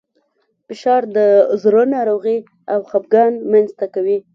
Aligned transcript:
فشار 0.67 1.01
د 1.17 1.19
زړه 1.63 1.83
ناروغۍ 1.95 2.37
او 2.73 2.79
خپګان 2.89 3.31
رامنځ 3.43 3.69
ته 3.79 3.85
کوي. 3.93 4.17